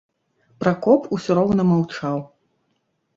Пракоп 0.61 1.05
усё 1.17 1.31
роўна 1.39 1.63
маўчаў. 1.73 2.17